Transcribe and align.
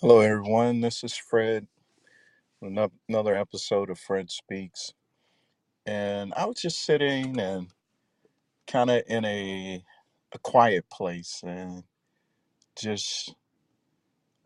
Hello, 0.00 0.20
everyone. 0.20 0.80
This 0.82 1.04
is 1.04 1.16
Fred. 1.16 1.66
ano- 2.62 2.92
Another 3.08 3.36
episode 3.36 3.90
of 3.90 3.98
Fred 3.98 4.30
Speaks, 4.30 4.94
and 5.86 6.34
I 6.34 6.46
was 6.46 6.60
just 6.62 6.80
sitting 6.84 7.40
and 7.40 7.68
kind 8.66 8.90
of 8.90 9.02
in 9.08 9.24
a 9.24 9.84
a 10.32 10.38
quiet 10.40 10.90
place, 10.90 11.42
and 11.46 11.84
just 12.78 13.34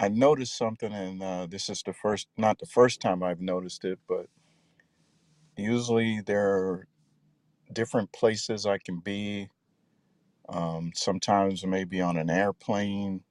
I 0.00 0.08
noticed 0.08 0.56
something, 0.58 0.92
and 0.92 1.22
uh, 1.22 1.46
this 1.50 1.68
is 1.70 1.82
the 1.84 1.94
first, 1.94 2.28
not 2.38 2.58
the 2.60 2.66
first 2.66 3.00
time 3.00 3.22
I've 3.22 3.40
noticed 3.40 3.84
it, 3.84 4.00
but 4.08 4.26
usually 5.56 6.20
there 6.20 6.50
are 6.50 6.88
different 7.72 8.12
places 8.12 8.66
I 8.66 8.78
can 8.78 9.00
be. 9.00 9.48
Um, 10.48 10.92
sometimes 10.94 11.66
maybe 11.66 12.00
on 12.00 12.16
an 12.18 12.30
airplane, 12.30 13.22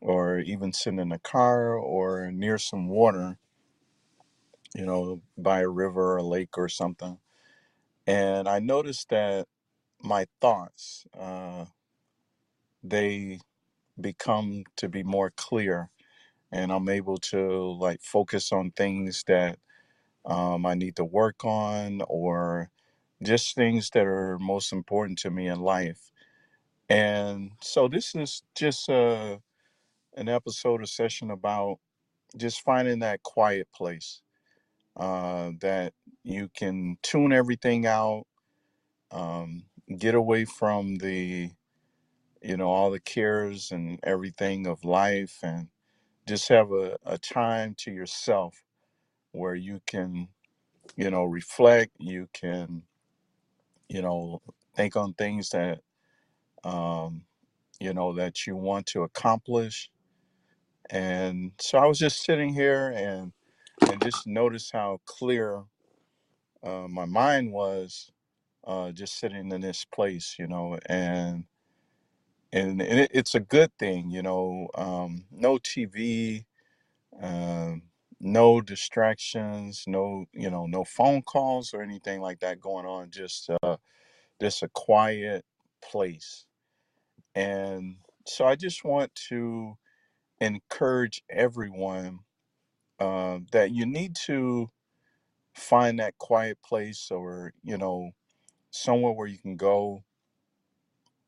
or 0.00 0.40
even 0.40 0.72
sitting 0.72 1.00
in 1.00 1.12
a 1.12 1.18
car, 1.20 1.74
or 1.76 2.32
near 2.32 2.58
some 2.58 2.88
water, 2.88 3.38
you 4.74 4.86
know, 4.86 5.22
by 5.38 5.60
a 5.60 5.68
river 5.68 6.14
or 6.14 6.18
a 6.18 6.24
lake 6.24 6.58
or 6.58 6.68
something. 6.68 7.18
And 8.06 8.48
I 8.48 8.60
noticed 8.60 9.10
that 9.10 9.46
my 10.02 10.26
thoughts 10.40 11.06
uh, 11.18 11.66
they 12.84 13.40
become 14.00 14.64
to 14.76 14.88
be 14.88 15.02
more 15.04 15.30
clear 15.36 15.90
and 16.52 16.72
i'm 16.72 16.88
able 16.88 17.18
to 17.18 17.72
like 17.80 18.00
focus 18.02 18.52
on 18.52 18.70
things 18.72 19.24
that 19.28 19.58
um, 20.26 20.66
i 20.66 20.74
need 20.74 20.96
to 20.96 21.04
work 21.04 21.44
on 21.44 22.02
or 22.08 22.70
just 23.22 23.54
things 23.56 23.90
that 23.90 24.06
are 24.06 24.38
most 24.40 24.72
important 24.72 25.18
to 25.18 25.30
me 25.30 25.48
in 25.48 25.60
life 25.60 26.12
and 26.88 27.52
so 27.62 27.88
this 27.88 28.14
is 28.14 28.42
just 28.56 28.90
uh, 28.90 29.38
an 30.16 30.28
episode 30.28 30.82
or 30.82 30.86
session 30.86 31.30
about 31.30 31.78
just 32.36 32.62
finding 32.62 33.00
that 33.00 33.22
quiet 33.22 33.68
place 33.74 34.22
uh, 34.96 35.50
that 35.60 35.94
you 36.24 36.50
can 36.56 36.98
tune 37.02 37.32
everything 37.32 37.86
out 37.86 38.24
um, 39.12 39.64
get 39.98 40.14
away 40.14 40.44
from 40.44 40.96
the 40.96 41.50
you 42.42 42.56
know, 42.56 42.68
all 42.68 42.90
the 42.90 43.00
cares 43.00 43.70
and 43.72 43.98
everything 44.02 44.66
of 44.66 44.84
life 44.84 45.38
and 45.42 45.68
just 46.28 46.48
have 46.48 46.72
a, 46.72 46.98
a 47.06 47.18
time 47.18 47.74
to 47.78 47.92
yourself 47.92 48.62
where 49.32 49.54
you 49.54 49.80
can, 49.86 50.28
you 50.96 51.10
know, 51.10 51.24
reflect, 51.24 51.92
you 51.98 52.28
can, 52.34 52.82
you 53.88 54.02
know, 54.02 54.42
think 54.76 54.96
on 54.96 55.14
things 55.14 55.50
that, 55.50 55.80
um, 56.64 57.22
you 57.80 57.94
know, 57.94 58.14
that 58.14 58.46
you 58.46 58.56
want 58.56 58.86
to 58.86 59.02
accomplish. 59.02 59.90
And 60.90 61.52
so 61.60 61.78
I 61.78 61.86
was 61.86 61.98
just 61.98 62.24
sitting 62.24 62.52
here 62.54 62.92
and, 62.94 63.32
and 63.90 64.02
just 64.02 64.26
noticed 64.26 64.72
how 64.72 65.00
clear 65.06 65.64
uh, 66.62 66.86
my 66.88 67.04
mind 67.04 67.52
was 67.52 68.10
uh, 68.66 68.92
just 68.92 69.18
sitting 69.18 69.50
in 69.52 69.60
this 69.60 69.84
place, 69.84 70.36
you 70.38 70.46
know, 70.46 70.78
and, 70.86 71.44
and, 72.52 72.80
and 72.80 73.00
it, 73.00 73.10
it's 73.14 73.34
a 73.34 73.40
good 73.40 73.76
thing, 73.78 74.10
you 74.10 74.22
know, 74.22 74.68
um, 74.74 75.24
no 75.30 75.58
TV, 75.58 76.44
um, 77.22 77.82
no 78.20 78.60
distractions 78.60 79.84
no 79.86 80.24
you 80.32 80.48
know 80.50 80.66
no 80.66 80.82
phone 80.84 81.20
calls 81.20 81.74
or 81.74 81.82
anything 81.82 82.20
like 82.20 82.40
that 82.40 82.58
going 82.60 82.86
on 82.86 83.10
just 83.10 83.50
uh 83.62 83.76
just 84.40 84.62
a 84.62 84.68
quiet 84.68 85.44
place. 85.82 86.46
And 87.34 87.96
so 88.26 88.46
i 88.46 88.54
just 88.56 88.84
want 88.84 89.14
to 89.28 89.76
encourage 90.40 91.22
everyone 91.30 92.20
uh, 93.00 93.38
that 93.52 93.72
you 93.72 93.86
need 93.86 94.16
to 94.26 94.70
find 95.54 95.98
that 96.00 96.18
quiet 96.18 96.58
place 96.64 97.10
or 97.10 97.52
you 97.62 97.78
know 97.78 98.10
somewhere 98.70 99.12
where 99.12 99.28
you 99.28 99.38
can 99.38 99.56
go 99.56 100.04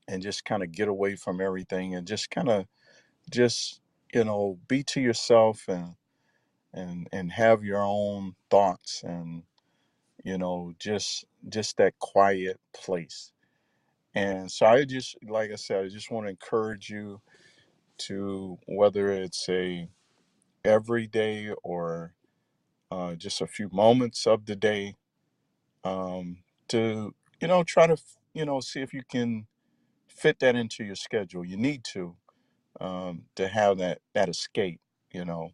and 0.08 0.22
just 0.22 0.44
kind 0.44 0.62
of 0.62 0.72
get 0.72 0.88
away 0.88 1.16
from 1.16 1.40
everything 1.40 1.94
and 1.94 2.06
just 2.06 2.30
kind 2.30 2.48
of 2.48 2.66
just 3.30 3.80
you 4.14 4.24
know 4.24 4.58
be 4.68 4.82
to 4.84 5.00
yourself 5.00 5.64
and 5.68 5.94
and 6.72 7.08
and 7.12 7.32
have 7.32 7.64
your 7.64 7.82
own 7.82 8.34
thoughts 8.50 9.02
and 9.04 9.44
you 10.24 10.38
know 10.38 10.72
just 10.78 11.24
just 11.48 11.76
that 11.78 11.98
quiet 12.00 12.60
place. 12.74 13.32
And 14.14 14.50
so 14.50 14.66
i 14.66 14.84
just 14.84 15.16
like 15.28 15.52
i 15.52 15.56
said 15.56 15.84
i 15.84 15.88
just 15.88 16.10
want 16.10 16.26
to 16.26 16.30
encourage 16.30 16.90
you 16.90 17.20
to 17.98 18.58
whether 18.68 19.10
it's 19.10 19.48
a 19.48 19.88
every 20.64 21.06
day 21.06 21.50
or 21.64 22.14
uh, 22.90 23.14
just 23.14 23.40
a 23.42 23.46
few 23.48 23.68
moments 23.72 24.26
of 24.26 24.46
the 24.46 24.56
day 24.56 24.96
um, 25.84 26.38
to 26.68 27.14
you 27.40 27.48
know 27.48 27.64
try 27.64 27.86
to 27.86 27.98
you 28.34 28.44
know 28.46 28.60
see 28.60 28.80
if 28.82 28.94
you 28.94 29.02
can 29.10 29.46
fit 30.08 30.40
that 30.40 30.56
into 30.56 30.84
your 30.84 30.96
schedule. 30.96 31.44
You 31.44 31.56
need 31.58 31.84
to 31.94 32.16
um, 32.80 33.24
to 33.36 33.48
have 33.48 33.78
that 33.78 34.00
that 34.14 34.28
escape 34.30 34.80
you 35.12 35.24
know? 35.24 35.50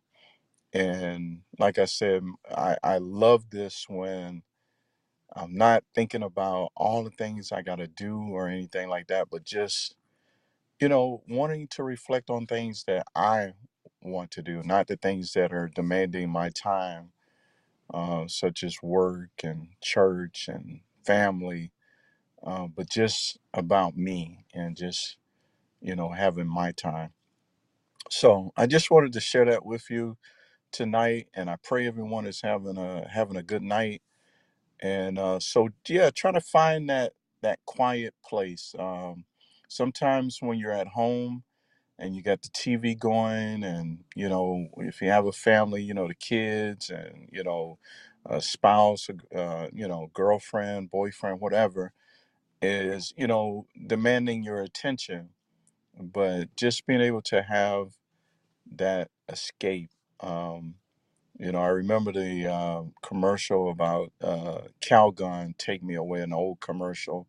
And 0.75 1.43
like 1.59 1.79
i 1.79 1.87
said 1.87 2.23
i 2.51 2.77
i 2.85 2.99
love 2.99 3.51
this 3.51 3.87
when 3.89 4.43
I'm 5.37 5.55
not 5.55 5.85
thinking 5.95 6.23
about 6.25 6.71
all 6.77 7.05
the 7.05 7.11
things 7.11 7.53
I 7.53 7.63
got 7.63 7.77
to 7.77 7.87
do 7.87 8.19
or 8.19 8.49
anything 8.49 8.89
like 8.89 9.09
that, 9.09 9.29
but 9.31 9.45
just, 9.45 9.95
you 10.83 10.91
know, 10.91 11.23
wanting 11.29 11.69
to 11.71 11.85
reflect 11.85 12.31
on 12.31 12.47
things 12.47 12.85
that 12.89 13.07
I 13.17 13.55
want 14.03 14.33
to 14.33 14.43
do, 14.43 14.63
not 14.65 14.89
the 14.89 14.99
things 14.99 15.35
that 15.35 15.55
are 15.55 15.71
demanding 15.75 16.31
my 16.31 16.51
time, 16.51 17.13
uh, 17.95 18.27
such 18.29 18.65
as 18.65 18.79
work 18.83 19.31
and 19.45 19.69
church 19.83 20.49
and 20.49 20.81
family, 21.07 21.73
uh, 22.47 22.69
but 22.69 22.91
just 22.91 23.39
about 23.55 23.97
me 23.97 24.47
and 24.55 24.77
just, 24.77 25.19
you 25.81 25.97
know, 25.97 26.11
having 26.11 26.49
my 26.49 26.73
time. 26.73 27.13
So 28.11 28.53
I 28.57 28.67
just 28.67 28.91
wanted 28.91 29.13
to 29.15 29.21
share 29.21 29.47
that 29.47 29.67
with 29.67 29.91
you 29.91 30.19
tonight, 30.73 31.29
and 31.35 31.51
I 31.51 31.57
pray 31.63 31.87
everyone 31.87 32.27
is 32.27 32.43
having 32.43 32.79
a 32.79 33.09
having 33.09 33.37
a 33.37 33.43
good 33.45 33.63
night 33.63 33.97
and 34.81 35.19
uh, 35.19 35.41
so 35.41 35.71
yeah 35.89 36.11
trying 36.15 36.35
to 36.35 36.43
find 36.43 36.91
that 36.91 37.15
that 37.43 37.61
quiet 37.67 38.15
place 38.25 38.75
um, 38.79 39.25
sometimes 39.73 40.39
when 40.41 40.59
you're 40.59 40.73
at 40.73 40.89
home 40.89 41.45
and 41.99 42.17
you 42.17 42.23
got 42.23 42.43
the 42.43 42.49
tv 42.51 42.99
going 42.99 43.65
and 43.65 44.01
you 44.17 44.29
know 44.29 44.69
if 44.79 45.03
you 45.03 45.09
have 45.09 45.27
a 45.27 45.33
family 45.33 45.83
you 45.83 45.95
know 45.95 46.09
the 46.09 46.15
kids 46.15 46.91
and 46.91 47.29
you 47.33 47.45
know 47.45 47.79
a 48.27 48.41
spouse 48.41 49.09
uh, 49.37 49.69
you 49.73 49.89
know 49.89 50.11
girlfriend 50.15 50.91
boyfriend 50.91 51.41
whatever 51.41 51.93
is 52.63 53.15
you 53.17 53.27
know 53.27 53.67
demanding 53.87 54.43
your 54.45 54.61
attention 54.63 55.31
but 56.01 56.55
just 56.57 56.87
being 56.87 57.01
able 57.03 57.23
to 57.23 57.43
have 57.43 57.89
that 58.77 59.11
escape 59.29 59.91
um, 60.21 60.75
you 61.39 61.53
know, 61.53 61.61
I 61.61 61.69
remember 61.69 62.13
the 62.13 62.47
uh, 62.53 62.83
commercial 63.03 63.71
about 63.71 64.13
uh, 64.23 64.61
Calgon, 64.81 65.57
Take 65.59 65.83
Me 65.83 65.97
Away, 65.97 66.23
an 66.23 66.33
old 66.33 66.61
commercial. 66.61 67.27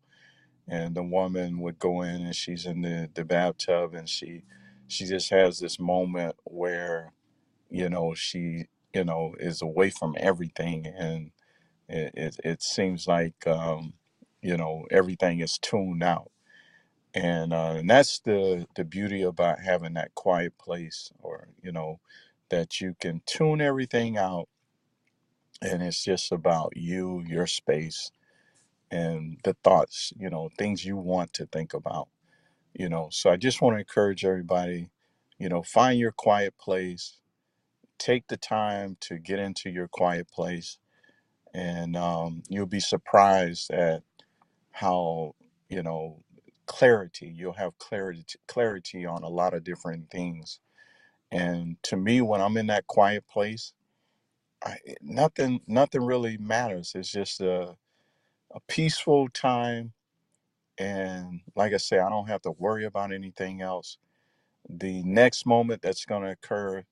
And 0.68 0.94
the 0.96 1.02
woman 1.02 1.60
would 1.60 1.78
go 1.78 2.02
in 2.02 2.22
and 2.26 2.36
she's 2.36 2.66
in 2.66 2.82
the, 2.82 3.10
the 3.14 3.24
bathtub 3.24 3.94
and 3.94 4.08
she 4.08 4.44
she 4.88 5.06
just 5.06 5.30
has 5.30 5.58
this 5.60 5.80
moment 5.80 6.36
where, 6.44 7.12
you 7.70 7.88
know, 7.88 8.14
she, 8.14 8.66
you 8.94 9.04
know, 9.04 9.34
is 9.40 9.62
away 9.62 9.90
from 9.90 10.16
everything. 10.18 10.86
And 10.86 11.32
it, 11.88 12.12
it, 12.16 12.36
it 12.44 12.62
seems 12.62 13.08
like, 13.08 13.46
um, 13.46 13.94
you 14.42 14.56
know, 14.56 14.86
everything 14.90 15.40
is 15.40 15.58
tuned 15.58 16.02
out. 16.04 16.30
And, 17.14 17.52
uh, 17.52 17.76
and 17.78 17.90
that's 17.90 18.20
the, 18.20 18.66
the 18.76 18.84
beauty 18.84 19.22
about 19.22 19.60
having 19.60 19.94
that 19.94 20.14
quiet 20.14 20.58
place 20.58 21.12
or, 21.22 21.48
you 21.62 21.72
know, 21.72 22.00
that 22.50 22.80
you 22.80 22.96
can 23.00 23.22
tune 23.26 23.60
everything 23.60 24.18
out 24.18 24.48
and 25.62 25.82
it's 25.82 26.04
just 26.04 26.32
about 26.32 26.72
you, 26.76 27.22
your 27.26 27.46
space, 27.46 28.10
and 28.94 29.38
the 29.44 29.56
thoughts, 29.64 30.12
you 30.18 30.30
know, 30.30 30.50
things 30.58 30.86
you 30.86 30.96
want 30.98 31.34
to 31.34 31.46
think 31.46 31.74
about, 31.74 32.08
you 32.74 32.88
know. 32.88 33.08
So 33.12 33.30
I 33.30 33.36
just 33.36 33.62
want 33.62 33.76
to 33.76 33.80
encourage 33.80 34.24
everybody, 34.24 34.90
you 35.38 35.48
know, 35.50 35.62
find 35.62 35.98
your 35.98 36.12
quiet 36.12 36.54
place, 36.58 37.18
take 37.98 38.28
the 38.28 38.38
time 38.38 38.96
to 39.02 39.18
get 39.18 39.38
into 39.40 39.70
your 39.70 39.88
quiet 39.88 40.28
place, 40.30 40.78
and 41.54 41.96
um, 41.96 42.42
you'll 42.48 42.66
be 42.66 42.80
surprised 42.80 43.70
at 43.72 44.02
how, 44.72 45.34
you 45.68 45.82
know, 45.82 46.22
clarity 46.66 47.26
you'll 47.36 47.52
have 47.54 47.78
clarity 47.78 48.24
clarity 48.48 49.06
on 49.06 49.22
a 49.24 49.28
lot 49.28 49.54
of 49.54 49.64
different 49.64 50.10
things 50.10 50.60
and 51.32 51.76
to 51.82 51.96
me 51.96 52.20
when 52.22 52.40
i'm 52.40 52.56
in 52.56 52.68
that 52.68 52.86
quiet 52.88 53.24
place 53.28 53.74
I, 54.64 54.78
nothing 55.02 55.60
nothing 55.66 56.02
really 56.04 56.38
matters 56.38 56.92
it's 56.94 57.12
just 57.12 57.40
uh 57.42 57.74
a 58.54 58.60
peaceful 58.68 59.28
time 59.30 59.92
and 60.78 61.40
like 61.56 61.74
i 61.74 61.78
say 61.78 61.98
i 62.00 62.08
don't 62.10 62.28
have 62.28 62.42
to 62.42 62.52
worry 62.52 62.84
about 62.86 63.12
anything 63.12 63.62
else 63.62 63.98
the 64.70 65.02
next 65.04 65.46
moment 65.46 65.82
that's 65.82 66.04
going 66.06 66.22
to 66.22 66.30
occur 66.30 66.82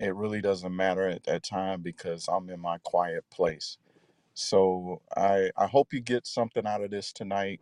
it 0.00 0.14
really 0.14 0.40
doesn't 0.40 0.74
matter 0.74 1.08
at 1.08 1.24
that 1.24 1.44
time 1.44 1.82
because 1.82 2.28
I'm 2.28 2.50
in 2.50 2.60
my 2.60 2.78
quiet 2.84 3.24
place. 3.30 3.78
So 4.34 5.02
I 5.16 5.50
I 5.56 5.66
hope 5.68 5.92
you 5.92 6.00
get 6.00 6.26
something 6.26 6.66
out 6.66 6.82
of 6.84 6.90
this 6.90 7.12
tonight 7.12 7.60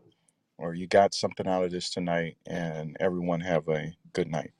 or 0.59 0.75
you 0.75 0.87
got 0.87 1.15
something 1.15 1.47
out 1.49 1.65
of 1.65 1.73
this 1.73 1.91
tonight 1.91 2.37
and 2.47 2.97
everyone 3.01 3.41
have 3.43 3.69
a 3.69 3.95
good 4.15 4.29
night. 4.31 4.53